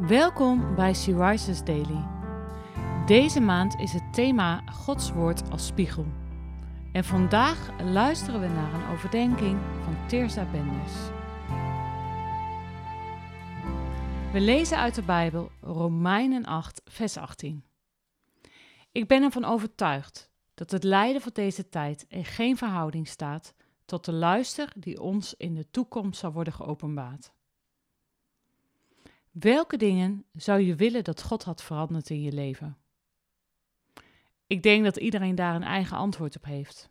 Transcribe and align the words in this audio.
Welkom 0.00 0.74
bij 0.74 0.94
She 0.94 1.16
Rises 1.16 1.64
Daily. 1.64 2.04
Deze 3.06 3.40
maand 3.40 3.74
is 3.80 3.92
het 3.92 4.12
thema 4.12 4.62
Gods 4.66 5.12
Woord 5.12 5.50
als 5.50 5.66
spiegel. 5.66 6.06
En 6.92 7.04
vandaag 7.04 7.70
luisteren 7.82 8.40
we 8.40 8.46
naar 8.46 8.74
een 8.74 8.92
overdenking 8.92 9.58
van 9.84 10.06
Teersa 10.08 10.50
Benders. 10.50 10.92
We 14.32 14.40
lezen 14.40 14.78
uit 14.78 14.94
de 14.94 15.02
Bijbel 15.02 15.50
Romeinen 15.60 16.44
8, 16.44 16.82
vers 16.84 17.16
18. 17.16 17.64
Ik 18.92 19.08
ben 19.08 19.22
ervan 19.22 19.44
overtuigd 19.44 20.30
dat 20.54 20.70
het 20.70 20.84
lijden 20.84 21.22
van 21.22 21.32
deze 21.34 21.68
tijd 21.68 22.04
in 22.08 22.24
geen 22.24 22.56
verhouding 22.56 23.08
staat 23.08 23.54
tot 23.84 24.04
de 24.04 24.12
luister 24.12 24.72
die 24.76 25.00
ons 25.00 25.34
in 25.34 25.54
de 25.54 25.70
toekomst 25.70 26.20
zal 26.20 26.32
worden 26.32 26.52
geopenbaard. 26.52 27.32
Welke 29.34 29.76
dingen 29.76 30.24
zou 30.32 30.60
je 30.60 30.74
willen 30.74 31.04
dat 31.04 31.22
God 31.22 31.42
had 31.42 31.62
veranderd 31.62 32.10
in 32.10 32.22
je 32.22 32.32
leven? 32.32 32.76
Ik 34.46 34.62
denk 34.62 34.84
dat 34.84 34.96
iedereen 34.96 35.34
daar 35.34 35.54
een 35.54 35.62
eigen 35.62 35.96
antwoord 35.96 36.36
op 36.36 36.44
heeft. 36.44 36.90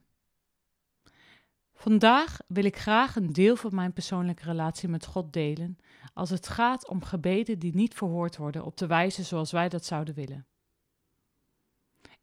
Vandaag 1.74 2.40
wil 2.48 2.64
ik 2.64 2.78
graag 2.78 3.16
een 3.16 3.34
deel 3.34 3.56
van 3.56 3.76
mijn 3.76 3.94
persoonlijke 3.94 4.44
relatie 4.44 4.90
met 4.90 5.06
God 5.06 5.34
delen 5.34 5.78
als 6.14 6.30
het 6.30 6.48
gaat 6.48 6.88
om 6.88 7.04
gebeden 7.04 7.60
die 7.60 7.76
niet 7.76 7.94
verhoord 7.94 8.38
worden 8.38 8.66
op 8.66 8.78
de 8.78 8.88
wijze 8.88 9.24
zoals 9.24 9.52
wij 9.52 9.70
dat 9.70 9.86
zouden 9.86 10.14
willen. 10.14 10.46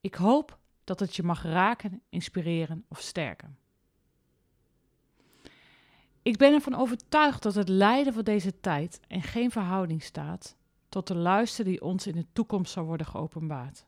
Ik 0.01 0.15
hoop 0.15 0.59
dat 0.84 1.01
het 1.01 1.16
je 1.16 1.23
mag 1.23 1.43
raken, 1.43 2.02
inspireren 2.09 2.84
of 2.88 3.01
sterken. 3.01 3.59
Ik 6.30 6.37
ben 6.37 6.52
ervan 6.52 6.75
overtuigd 6.75 7.43
dat 7.43 7.55
het 7.55 7.69
lijden 7.69 8.12
van 8.12 8.25
deze 8.25 8.61
tijd 8.61 9.01
in 9.07 9.23
geen 9.23 9.51
verhouding 9.51 10.02
staat 10.02 10.57
tot 10.88 11.07
de 11.07 11.15
luister 11.15 11.65
die 11.65 11.83
ons 11.83 12.07
in 12.07 12.15
de 12.15 12.27
toekomst 12.33 12.73
zal 12.73 12.84
worden 12.84 13.07
geopenbaard. 13.07 13.87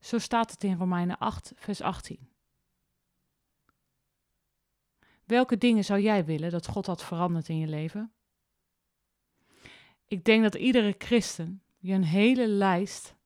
Zo 0.00 0.18
staat 0.18 0.50
het 0.50 0.64
in 0.64 0.76
Romeinen 0.76 1.18
8, 1.18 1.52
vers 1.56 1.80
18. 1.80 2.28
Welke 5.24 5.58
dingen 5.58 5.84
zou 5.84 6.00
jij 6.00 6.24
willen 6.24 6.50
dat 6.50 6.66
God 6.66 6.86
had 6.86 7.04
veranderd 7.04 7.48
in 7.48 7.58
je 7.58 7.68
leven? 7.68 8.12
Ik 10.06 10.24
denk 10.24 10.42
dat 10.42 10.54
iedere 10.54 10.94
christen 10.98 11.62
je 11.78 11.92
een 11.92 12.04
hele 12.04 12.48
lijst 12.48 13.16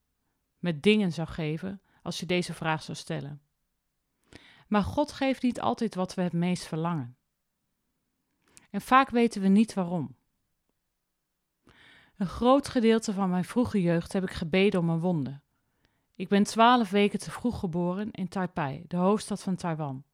met 0.59 0.83
dingen 0.83 1.13
zou 1.13 1.29
geven 1.29 1.83
als 2.03 2.21
je 2.21 2.27
deze 2.27 2.55
vraag 2.55 2.83
zou 2.83 2.97
stellen. 2.98 3.43
Maar 4.69 4.83
God 4.83 5.13
geeft 5.13 5.43
niet 5.43 5.61
altijd 5.61 5.95
wat 5.95 6.15
we 6.15 6.23
het 6.23 6.33
meest 6.33 6.65
verlangen. 6.65 7.17
En 8.73 8.81
vaak 8.81 9.11
weten 9.11 9.42
we 9.42 9.48
niet 9.48 9.75
waarom. 9.75 10.15
Een 12.17 12.27
groot 12.27 12.69
gedeelte 12.69 13.12
van 13.12 13.31
mijn 13.31 13.45
vroege 13.45 13.83
jeugd 13.83 14.12
heb 14.12 14.23
ik 14.23 14.31
gebeden 14.31 14.81
om 14.81 14.89
een 14.89 15.01
wonde. 15.01 15.41
Ik 16.14 16.29
ben 16.29 16.42
twaalf 16.42 16.91
weken 16.91 17.19
te 17.19 17.31
vroeg 17.31 17.59
geboren 17.59 18.11
in 18.11 18.29
Taipei, 18.29 18.84
de 18.89 18.97
hoofdstad 18.97 19.42
van 19.42 19.56
Taiwan. 19.56 20.05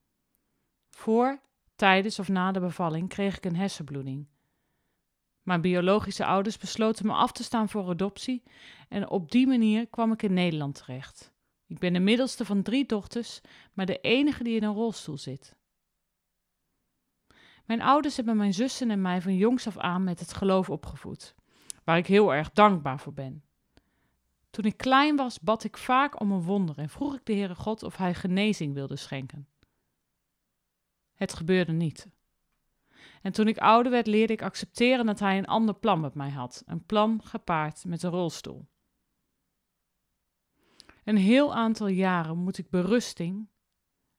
Voor, 0.90 1.40
tijdens 1.76 2.18
of 2.18 2.28
na 2.28 2.52
de 2.52 2.60
bevalling 2.60 3.08
kreeg 3.08 3.36
ik 3.36 3.44
een 3.44 3.56
hersenbloeding. 3.56 4.26
Mijn 5.42 5.60
biologische 5.60 6.24
ouders 6.24 6.58
besloten 6.58 7.06
me 7.06 7.12
af 7.12 7.32
te 7.32 7.42
staan 7.42 7.68
voor 7.68 7.88
adoptie 7.88 8.42
en 8.88 9.08
op 9.08 9.30
die 9.30 9.46
manier 9.46 9.86
kwam 9.86 10.12
ik 10.12 10.22
in 10.22 10.32
Nederland 10.32 10.74
terecht. 10.74 11.32
Ik 11.66 11.78
ben 11.78 11.92
de 11.92 11.98
middelste 11.98 12.44
van 12.44 12.62
drie 12.62 12.86
dochters, 12.86 13.40
maar 13.72 13.86
de 13.86 14.00
enige 14.00 14.44
die 14.44 14.56
in 14.56 14.62
een 14.62 14.74
rolstoel 14.74 15.18
zit. 15.18 15.56
Mijn 17.68 17.82
ouders 17.82 18.16
hebben 18.16 18.36
mijn 18.36 18.54
zussen 18.54 18.90
en 18.90 19.00
mij 19.00 19.22
van 19.22 19.36
jongs 19.36 19.66
af 19.66 19.78
aan 19.78 20.04
met 20.04 20.20
het 20.20 20.34
geloof 20.34 20.70
opgevoed, 20.70 21.34
waar 21.84 21.96
ik 21.96 22.06
heel 22.06 22.34
erg 22.34 22.50
dankbaar 22.50 23.00
voor 23.00 23.12
ben. 23.12 23.42
Toen 24.50 24.64
ik 24.64 24.76
klein 24.76 25.16
was, 25.16 25.40
bad 25.40 25.64
ik 25.64 25.76
vaak 25.76 26.20
om 26.20 26.32
een 26.32 26.42
wonder 26.42 26.78
en 26.78 26.88
vroeg 26.88 27.14
ik 27.14 27.24
de 27.24 27.32
Heere 27.32 27.54
God 27.54 27.82
of 27.82 27.96
Hij 27.96 28.14
genezing 28.14 28.74
wilde 28.74 28.96
schenken. 28.96 29.48
Het 31.14 31.34
gebeurde 31.34 31.72
niet. 31.72 32.08
En 33.22 33.32
toen 33.32 33.48
ik 33.48 33.58
ouder 33.58 33.92
werd, 33.92 34.06
leerde 34.06 34.32
ik 34.32 34.42
accepteren 34.42 35.06
dat 35.06 35.18
Hij 35.18 35.38
een 35.38 35.46
ander 35.46 35.74
plan 35.74 36.00
met 36.00 36.14
mij 36.14 36.30
had, 36.30 36.62
een 36.66 36.84
plan 36.84 37.20
gepaard 37.24 37.84
met 37.84 38.02
een 38.02 38.10
rolstoel. 38.10 38.68
Een 41.04 41.16
heel 41.16 41.54
aantal 41.54 41.86
jaren 41.86 42.38
moet 42.38 42.58
ik 42.58 42.70
berusting 42.70 43.48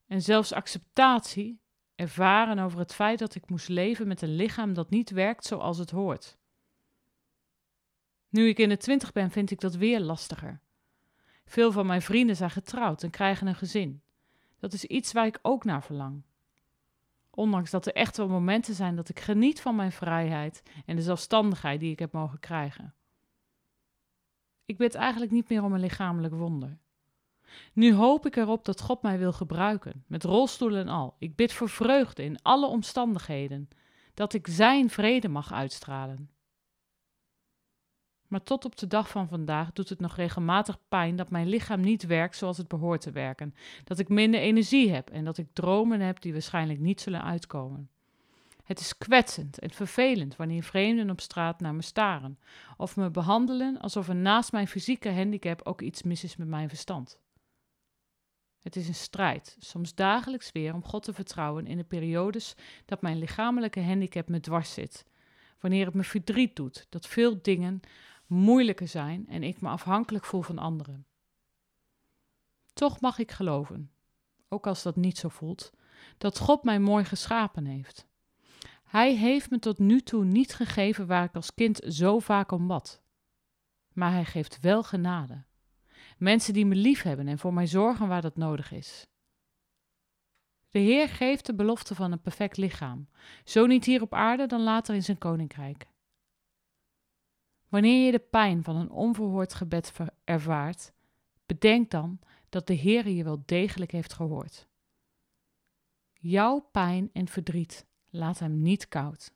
en 0.08 0.22
zelfs 0.22 0.54
acceptatie 0.54 1.60
ervaren 2.00 2.60
over 2.60 2.80
het 2.80 2.94
feit 2.94 3.20
dat 3.20 3.36
ik 3.36 3.50
moest 3.50 3.70
leven 3.70 4.08
met 4.08 4.22
een 4.22 4.36
lichaam 4.36 4.74
dat 4.74 4.90
niet 4.90 5.10
werkt 5.10 5.46
zoals 5.46 5.78
het 5.78 5.90
hoort. 5.90 6.38
Nu 8.30 8.48
ik 8.48 8.58
in 8.58 8.70
de 8.70 8.78
twintig 8.78 9.12
ben, 9.12 9.32
vind 9.32 9.52
ik 9.52 9.60
dat 9.60 9.76
weer 9.76 10.00
lastiger. 10.00 10.60
Veel 11.46 11.72
van 11.72 11.86
mijn 11.86 12.02
vrienden 12.02 12.36
zijn 12.36 12.50
getrouwd 12.50 13.04
en 13.04 13.10
krijgen 13.10 13.48
een 13.48 13.56
gezin. 13.56 14.02
Dat 14.60 14.74
is 14.74 14.86
iets 14.86 15.12
waar 15.12 15.26
ik 15.26 15.40
ook 15.42 15.64
naar 15.64 15.84
verlang. 15.84 16.24
Ondanks 17.30 17.72
dat 17.72 17.86
er 17.86 17.94
echt 17.94 18.18
wel 18.18 18.28
momenten 18.28 18.74
zijn 18.74 18.96
dat 18.96 19.10
ik 19.10 19.20
geniet 19.20 19.62
van 19.62 19.76
mijn 19.76 19.92
vrijheid 19.92 20.64
en 20.86 20.96
de 20.96 21.02
zelfstandigheid 21.02 21.80
die 21.80 21.92
ik 21.92 22.00
heb 22.00 22.12
mogen 22.12 22.40
krijgen. 22.40 22.94
Ik 24.66 24.78
bid 24.78 24.96
eigenlijk 24.96 25.32
niet 25.32 25.50
meer 25.50 25.64
om 25.64 25.74
een 25.74 25.80
lichamelijk 25.80 26.34
wonder. 26.34 26.78
Nu 27.74 27.94
hoop 27.94 28.26
ik 28.26 28.36
erop 28.36 28.66
dat 28.66 28.82
God 28.82 29.02
mij 29.02 29.18
wil 29.18 29.34
gebruiken, 29.34 30.04
met 30.08 30.24
rolstoelen 30.24 30.82
en 30.82 30.88
al. 30.88 31.16
Ik 31.20 31.36
bid 31.36 31.54
voor 31.54 31.70
vreugde 31.70 32.24
in 32.24 32.42
alle 32.42 32.68
omstandigheden, 32.68 33.70
dat 34.14 34.34
ik 34.34 34.48
Zijn 34.48 34.90
vrede 34.90 35.28
mag 35.28 35.54
uitstralen. 35.54 36.30
Maar 38.28 38.44
tot 38.44 38.66
op 38.66 38.78
de 38.78 38.88
dag 38.88 39.10
van 39.10 39.28
vandaag 39.28 39.72
doet 39.72 39.90
het 39.90 40.00
nog 40.00 40.16
regelmatig 40.16 40.78
pijn 40.88 41.16
dat 41.16 41.30
mijn 41.30 41.48
lichaam 41.48 41.82
niet 41.82 42.06
werkt 42.06 42.36
zoals 42.36 42.58
het 42.58 42.68
behoort 42.68 43.02
te 43.02 43.12
werken, 43.12 43.56
dat 43.84 44.00
ik 44.00 44.10
minder 44.10 44.40
energie 44.40 44.92
heb 44.92 45.10
en 45.10 45.26
dat 45.26 45.38
ik 45.38 45.48
dromen 45.54 46.00
heb 46.00 46.22
die 46.22 46.34
waarschijnlijk 46.34 46.80
niet 46.80 47.02
zullen 47.02 47.24
uitkomen. 47.24 47.90
Het 48.64 48.80
is 48.80 48.98
kwetsend 48.98 49.60
en 49.60 49.72
vervelend 49.72 50.36
wanneer 50.36 50.64
vreemden 50.64 51.10
op 51.10 51.22
straat 51.22 51.60
naar 51.60 51.76
me 51.76 51.82
staren 51.82 52.40
of 52.78 52.96
me 52.96 53.10
behandelen 53.10 53.80
alsof 53.80 54.08
er 54.08 54.16
naast 54.16 54.52
mijn 54.52 54.68
fysieke 54.68 55.12
handicap 55.12 55.62
ook 55.64 55.82
iets 55.82 56.04
mis 56.04 56.24
is 56.24 56.36
met 56.36 56.48
mijn 56.48 56.70
verstand. 56.70 57.20
Het 58.60 58.76
is 58.76 58.88
een 58.88 58.96
strijd, 58.96 59.58
soms 59.60 59.96
dagelijks 59.96 60.52
weer, 60.52 60.74
om 60.74 60.84
God 60.84 61.04
te 61.04 61.14
vertrouwen 61.14 61.68
in 61.68 61.78
de 61.78 61.84
periodes 61.84 62.56
dat 62.86 63.02
mijn 63.02 63.18
lichamelijke 63.18 63.82
handicap 63.82 64.30
me 64.30 64.40
dwars 64.40 64.74
zit. 64.74 65.06
Wanneer 65.60 65.86
het 65.86 65.94
me 65.94 66.04
verdriet 66.04 66.56
doet, 66.56 66.86
dat 66.90 67.08
veel 67.08 67.42
dingen 67.42 67.80
moeilijker 68.26 68.88
zijn 68.88 69.28
en 69.28 69.44
ik 69.44 69.62
me 69.62 69.70
afhankelijk 69.70 70.26
voel 70.26 70.42
van 70.42 70.58
anderen. 70.58 71.06
Toch 72.74 73.02
mag 73.02 73.18
ik 73.18 73.32
geloven, 73.32 73.92
ook 74.50 74.68
als 74.68 74.84
dat 74.84 74.96
niet 74.96 75.18
zo 75.18 75.30
voelt, 75.30 75.72
dat 76.18 76.40
God 76.40 76.64
mij 76.64 76.80
mooi 76.80 77.06
geschapen 77.06 77.66
heeft. 77.66 78.08
Hij 78.84 79.16
heeft 79.16 79.50
me 79.50 79.60
tot 79.60 79.80
nu 79.80 80.02
toe 80.02 80.26
niet 80.26 80.54
gegeven 80.54 81.08
waar 81.08 81.24
ik 81.24 81.36
als 81.36 81.54
kind 81.54 81.82
zo 81.88 82.20
vaak 82.20 82.52
om 82.52 82.68
bad. 82.68 83.02
Maar 83.94 84.12
hij 84.12 84.26
geeft 84.26 84.60
wel 84.60 84.84
genade. 84.84 85.44
Mensen 86.20 86.54
die 86.54 86.66
me 86.66 86.76
lief 86.76 87.02
hebben 87.02 87.28
en 87.28 87.40
voor 87.40 87.54
mij 87.54 87.68
zorgen 87.68 88.08
waar 88.08 88.22
dat 88.22 88.36
nodig 88.36 88.72
is. 88.72 89.08
De 90.70 90.80
Heer 90.80 91.10
geeft 91.10 91.46
de 91.46 91.56
belofte 91.56 91.96
van 91.96 92.12
een 92.12 92.22
perfect 92.22 92.58
lichaam, 92.58 93.10
zo 93.44 93.66
niet 93.66 93.86
hier 93.86 94.02
op 94.02 94.14
aarde, 94.14 94.46
dan 94.46 94.62
later 94.62 94.96
in 94.96 95.04
zijn 95.04 95.18
koninkrijk. 95.18 95.88
Wanneer 97.68 98.06
je 98.06 98.12
de 98.12 98.20
pijn 98.20 98.64
van 98.64 98.76
een 98.76 98.92
onverhoord 98.92 99.54
gebed 99.54 99.94
ervaart, 100.24 100.94
bedenk 101.46 101.92
dan 101.92 102.20
dat 102.50 102.68
de 102.68 102.74
Heer 102.74 103.10
je 103.10 103.24
wel 103.24 103.44
degelijk 103.46 103.92
heeft 103.92 104.14
gehoord. 104.14 104.68
Jouw 106.14 106.60
pijn 106.72 107.10
en 107.14 107.28
verdriet 107.28 107.86
laat 108.10 108.40
hem 108.40 108.62
niet 108.62 108.88
koud. 108.88 109.34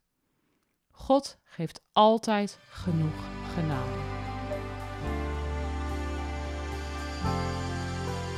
God 0.92 1.40
geeft 1.44 1.84
altijd 1.92 2.60
genoeg 2.70 3.30
genade. 3.54 4.03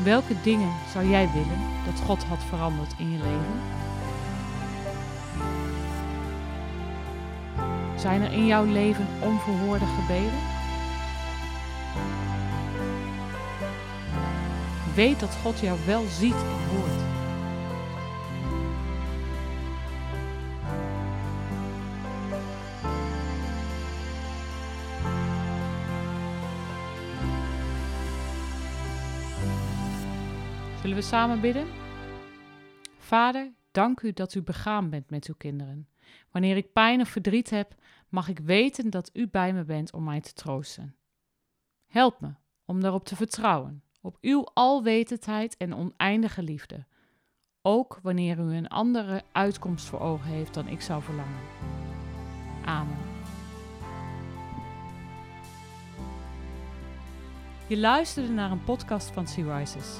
Welke 0.05 0.41
dingen 0.41 0.71
zou 0.91 1.09
jij 1.09 1.29
willen 1.33 1.59
dat 1.85 1.99
God 2.05 2.23
had 2.23 2.43
veranderd 2.43 2.93
in 2.97 3.11
je 3.11 3.17
leven? 3.17 3.61
Zijn 7.95 8.21
er 8.21 8.31
in 8.31 8.45
jouw 8.45 8.65
leven 8.65 9.07
onverhoorde 9.21 9.85
gebeden? 9.85 10.39
Weet 14.95 15.19
dat 15.19 15.37
God 15.41 15.59
jou 15.59 15.79
wel 15.85 16.03
ziet 16.07 16.33
en 16.33 16.75
hoort. 16.75 17.04
Zullen 30.85 30.99
we 30.99 31.07
samen 31.07 31.41
bidden? 31.41 31.67
Vader, 32.97 33.53
dank 33.71 34.01
u 34.01 34.13
dat 34.13 34.35
u 34.35 34.41
begaan 34.41 34.89
bent 34.89 35.09
met 35.09 35.27
uw 35.27 35.33
kinderen. 35.37 35.87
Wanneer 36.31 36.57
ik 36.57 36.73
pijn 36.73 37.01
of 37.01 37.09
verdriet 37.09 37.49
heb, 37.49 37.75
mag 38.09 38.27
ik 38.27 38.39
weten 38.39 38.89
dat 38.89 39.09
u 39.13 39.27
bij 39.27 39.53
me 39.53 39.63
bent 39.63 39.93
om 39.93 40.03
mij 40.03 40.21
te 40.21 40.33
troosten. 40.33 40.95
Help 41.85 42.21
me 42.21 42.33
om 42.65 42.81
daarop 42.81 43.05
te 43.05 43.15
vertrouwen, 43.15 43.83
op 44.01 44.17
uw 44.21 44.45
alwetendheid 44.53 45.57
en 45.57 45.75
oneindige 45.75 46.43
liefde, 46.43 46.85
ook 47.61 47.99
wanneer 48.01 48.39
u 48.39 48.55
een 48.55 48.67
andere 48.67 49.23
uitkomst 49.31 49.85
voor 49.85 49.99
ogen 49.99 50.29
heeft 50.29 50.53
dan 50.53 50.67
ik 50.67 50.81
zou 50.81 51.03
verlangen. 51.03 51.41
Amen. 52.65 52.97
Je 57.67 57.77
luisterde 57.77 58.29
naar 58.29 58.51
een 58.51 58.63
podcast 58.63 59.11
van 59.11 59.27
Sea 59.27 59.57
Rises. 59.57 59.99